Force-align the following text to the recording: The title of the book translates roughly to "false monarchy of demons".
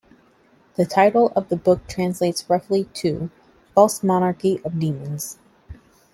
The 0.77 0.85
title 0.87 1.31
of 1.35 1.49
the 1.49 1.55
book 1.55 1.81
translates 1.87 2.49
roughly 2.49 2.85
to 2.85 3.29
"false 3.75 4.01
monarchy 4.01 4.59
of 4.65 4.79
demons". 4.79 5.37